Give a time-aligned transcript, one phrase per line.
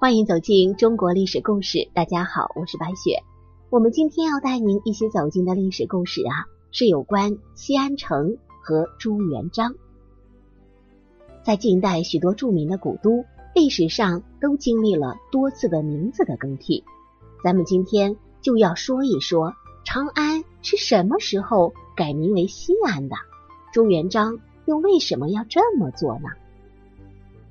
[0.00, 1.90] 欢迎走进中国历史故事。
[1.92, 3.24] 大家好，我是白雪。
[3.68, 9.74] 我们今天要带您一起走进的历史故事啊，是有关西安城和朱元璋。
[11.42, 13.24] 在近代，许多著名的古都
[13.56, 16.84] 历史上都经历了多次的名字的更替。
[17.42, 19.54] 咱们今天就要说一说
[19.84, 23.16] 长安是什么时候改名为西安的，
[23.72, 26.28] 朱元璋又为什么要这么做呢？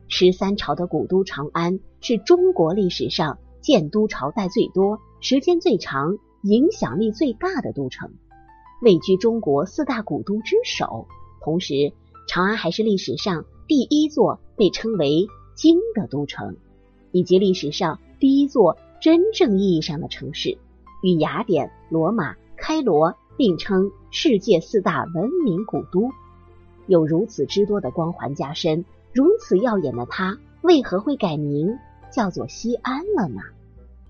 [0.10, 8.12] 十三朝的古都长安是中国历史上建都朝代最多、时间最长、影响力最大的都城，
[8.82, 11.08] 位居中国四大古都之首。
[11.42, 11.92] 同时，
[12.28, 16.56] 长安还是历史上第一座被称为“京”的都城，
[17.12, 20.58] 以及历史上第一座真正意义上的城市，
[21.04, 26.12] 与雅典、罗马、开罗并称世界四大文明古都。
[26.86, 28.86] 有如此之多的光环加身。
[29.18, 31.80] 如此耀眼的他，为何会改名
[32.12, 33.42] 叫做西安了呢？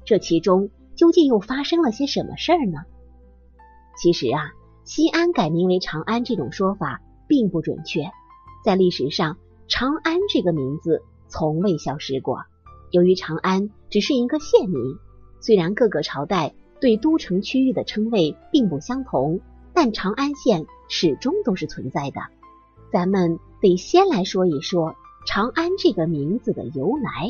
[0.03, 2.79] 这其中究竟又发生了些什么事儿呢？
[3.97, 4.51] 其实啊，
[4.83, 8.11] 西安改名为长安这种说法并不准确。
[8.65, 9.37] 在历史上，
[9.69, 12.43] 长安这个名字从未消失过。
[12.91, 14.97] 由于长安只是一个县名，
[15.39, 19.39] 虽然各个朝代对都城区域的称谓并不相同，
[19.73, 22.19] 但长安县始终都是存在的。
[22.91, 23.39] 咱们。
[23.59, 27.29] 得先来说一说长安这个名字的由来。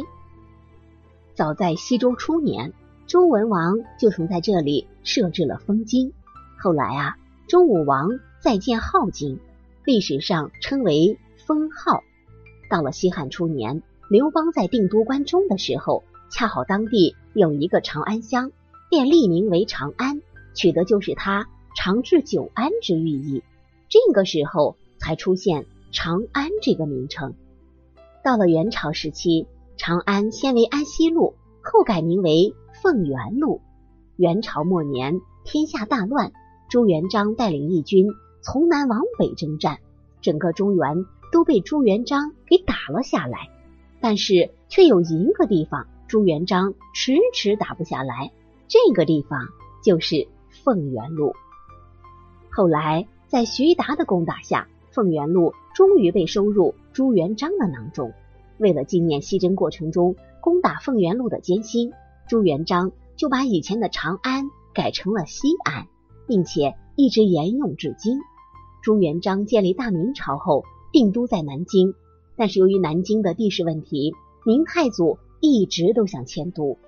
[1.35, 2.73] 早在西周初年，
[3.05, 6.11] 周文王就曾在这里设置了封京。
[6.59, 8.09] 后来啊，周武王
[8.41, 9.39] 再建镐京，
[9.85, 12.03] 历史上称为封号。
[12.69, 18.51] 到了西汉初年，刘邦在定都关中的时候，恰好当地有一个长安乡，
[18.89, 20.21] 便立名为长安，
[20.53, 23.43] 取的就是他长治久安之寓意。
[23.87, 25.65] 这个时候才出现。
[25.91, 27.33] 长安这个名称，
[28.23, 33.61] 到了元朝时期，长安先为安西路，后改名为凤元路。
[34.17, 36.33] 元朝末年，天下大乱，
[36.69, 38.07] 朱元璋带领义军
[38.41, 39.79] 从南往北征战，
[40.21, 43.49] 整个中原都被朱元璋给打了下来。
[44.01, 48.31] 但是却有一个地方，朱元璋迟迟打不下来，
[48.67, 49.47] 这个地方
[49.83, 50.27] 就是
[50.63, 51.33] 凤元路。
[52.51, 55.53] 后来在徐达的攻打下，凤元路。
[55.77, 58.11] 终于被收入朱元璋的囊中。
[58.57, 61.93] 为了纪念西征过程中攻打凤元路的艰辛，
[62.27, 65.85] 朱元璋就把以前的长安改成了西安，
[66.25, 68.17] 并且一直沿用至今。
[68.81, 71.93] 朱元璋建立大明朝后，定都在南京，
[72.35, 74.15] 但是由于南京的地势问题，
[74.47, 76.79] 明太祖一直都想迁都。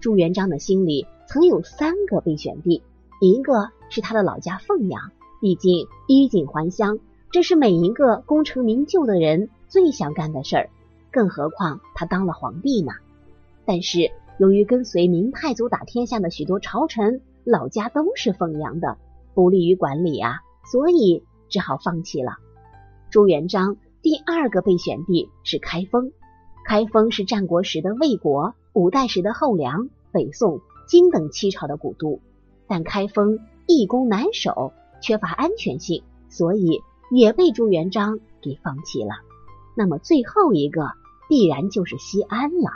[0.00, 2.82] 朱元璋的心里曾有三个备选地，
[3.20, 6.98] 一个是他的老家凤阳，毕竟衣锦还乡。
[7.30, 10.70] 这是每一个功成名就的人最想干的事儿，
[11.12, 12.92] 更何况他当了皇帝呢？
[13.66, 18.96] 但是由于跟随明太祖打天下的许多朝臣老家都是凤阳的，
[19.34, 20.40] 不利于管理啊，
[20.72, 22.38] 所以只好放弃了。
[23.10, 26.12] 朱元璋第二个备选地是开封，
[26.64, 32.20] 开封是战国时的魏国、五代时的后梁、北宋、金等七朝的古都，
[32.66, 34.72] 但开封易攻难守，
[35.02, 36.80] 缺乏安全性，所以。
[37.10, 39.14] 也被朱元璋给放弃了。
[39.76, 40.92] 那么最后一个
[41.28, 42.72] 必然就是西安了。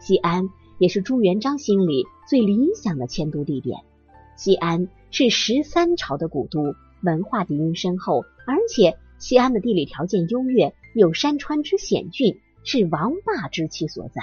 [0.00, 3.80] 西安也是朱元璋心里最理想的迁都地点。
[4.36, 14.22] 西安是十三朝的古都，文化底蕴深厚，而且西安的地理条件优越，有山川之险峻，是王霸之气所在。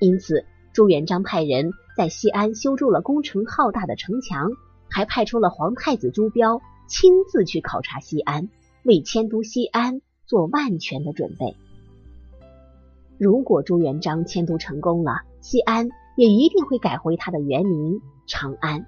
[0.00, 4.52] 因此，朱元璋派人在西安修筑了工程浩大的城墙，
[4.88, 8.48] 还派出了皇太子朱标亲自去考察西安。
[8.84, 11.56] 为迁都西安做万全的准备。
[13.18, 18.86] 如果朱元璋迁都成功了，西安也一定会改回他的原名长安。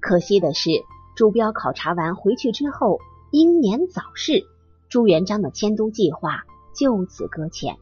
[0.00, 0.70] 可惜的是，
[1.16, 3.00] 朱标考察完回去之后
[3.32, 4.44] 英年早逝，
[4.88, 6.44] 朱元璋的迁都计划
[6.74, 7.76] 就此搁浅。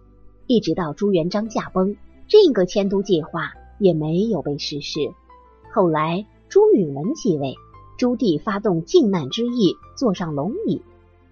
[0.47, 1.97] 一直到朱元璋驾崩，
[2.29, 5.00] 这个迁都计划也没有被实施。
[5.75, 7.55] 后来朱允文继位，
[7.99, 10.81] 朱棣发动靖难之役，坐上龙椅。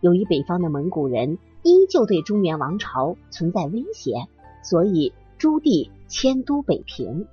[0.00, 4.26] 由于北方的蒙古人依旧对中原王朝存在威胁，
[4.62, 7.26] 所以朱棣迁都北平，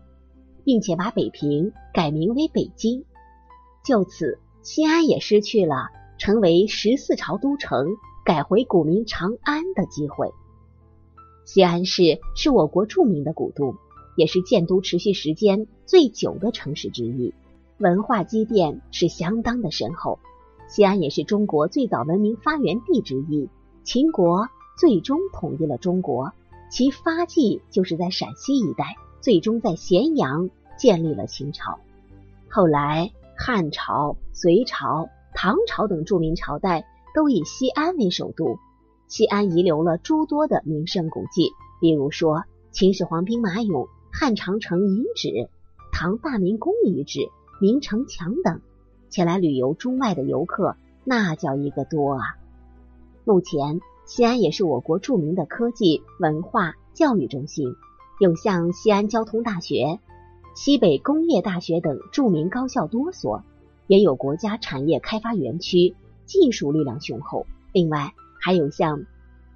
[0.64, 3.06] 并且把北平改名为北京。
[3.86, 5.88] 就此，西安也失去了
[6.18, 7.88] 成为十四朝都城、
[8.26, 10.32] 改回古名长安的机会。
[11.46, 13.76] 西安市是我国著名的古都，
[14.18, 17.34] 也是建都持续时间最久的城市之一，
[17.78, 20.20] 文化积淀是相当的深厚。
[20.68, 23.50] 西安也是中国最早文明发源地之一。
[23.84, 24.48] 秦国
[24.78, 26.32] 最终统一了中国，
[26.70, 28.96] 其发迹就是在陕西一带。
[29.20, 31.80] 最终在咸阳建立了秦朝。
[32.50, 38.58] 后来，汉朝、隋朝、唐朝等著名朝代都以西安为首都。
[39.08, 41.50] 西安遗留了诸多的名胜古迹，
[41.82, 45.50] 比如说秦始皇兵马俑、汉长城遗址、
[45.92, 47.28] 唐大明宫遗址、
[47.60, 48.62] 明城墙等。
[49.10, 52.38] 前来旅游中外的游客那叫一个多啊！
[53.24, 57.76] 目前，西安也是我国著名的科技、文化、教育中心，
[58.20, 60.00] 有像西安交通大学、
[60.56, 63.44] 西北工业大学等著名高校多所，
[63.88, 65.96] 也有国家产业开发园区，
[66.26, 67.48] 技术力量雄厚。
[67.72, 69.06] 另外，还有像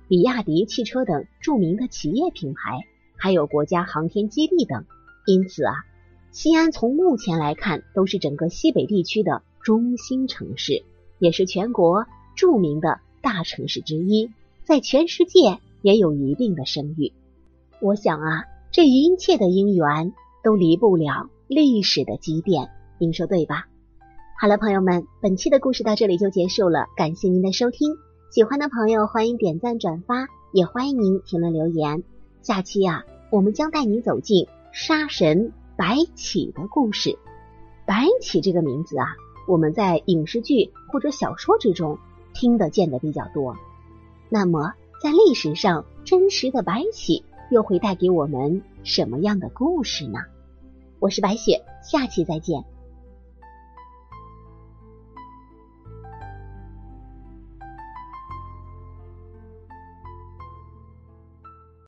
[0.08, 2.80] 比亚迪汽车等著名的企业品牌，
[3.18, 4.86] 还有国家航天基地等。
[5.26, 5.74] 因此啊。
[6.32, 10.84] 西安从目前来看，都是整个西北地区的中心城市，
[11.20, 12.06] 也是全国
[12.38, 14.32] 著名的大城市之一，
[14.64, 17.12] 在全世界也有一定的声誉。
[17.82, 23.68] 我想啊，这一切的因缘都离不了历史的积淀，您说对吧？
[24.40, 27.98] 好了，朋友们，本期的故事到这里就结束了，感谢您的收听。
[28.32, 32.04] 喜欢的朋友欢迎点赞转发，也欢迎您评论留言。
[32.42, 35.52] 下期啊，我们将带您走进杀神。
[35.78, 37.18] 白起的故事，
[37.86, 39.16] 白起这个名字啊，
[39.48, 41.98] 我们在影视剧或者小说之中
[42.34, 43.56] 听得见的比较多。
[44.30, 50.20] 那么，在历史上，真实的白起又会带给我们什么样的故事呢？
[51.00, 52.64] 我是白雪，下期再见。